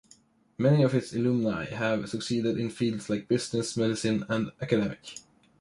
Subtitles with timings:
[0.57, 5.19] Many of its alumni have succeeded in fields like business, medicine and academic.